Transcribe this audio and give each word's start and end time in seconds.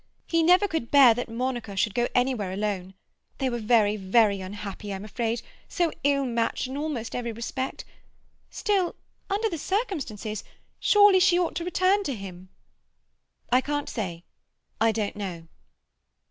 He 0.25 0.41
never 0.41 0.67
could 0.67 0.89
bear 0.89 1.13
that 1.13 1.29
Monica 1.29 1.75
should 1.75 1.93
go 1.93 2.07
anywhere 2.15 2.51
alone. 2.51 2.95
They 3.37 3.51
were 3.51 3.59
very, 3.59 3.97
very 3.97 4.41
unhappy, 4.41 4.91
I'm 4.91 5.05
afraid—so 5.05 5.91
ill 6.03 6.25
matched 6.25 6.65
in 6.65 6.75
almost 6.75 7.13
every 7.15 7.31
respect. 7.31 7.85
Still, 8.49 8.95
under 9.29 9.47
the 9.47 9.59
circumstances—surely 9.59 11.19
she 11.19 11.37
ought 11.37 11.53
to 11.53 11.63
return 11.63 12.03
to 12.05 12.15
him?" 12.15 12.49
"I 13.51 13.61
can't 13.61 13.89
say. 13.89 14.23
I 14.79 14.91
don't 14.91 15.15
know." 15.17 15.47